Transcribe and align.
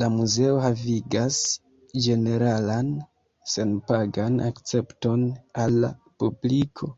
La 0.00 0.08
muzeo 0.16 0.58
havigas 0.64 1.38
ĝeneralan 2.08 2.92
senpagan 3.56 4.40
akcepton 4.52 5.28
al 5.66 5.84
la 5.88 5.96
publiko. 6.22 6.96